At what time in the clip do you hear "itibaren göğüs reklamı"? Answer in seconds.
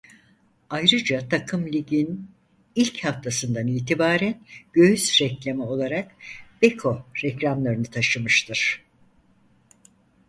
3.67-5.67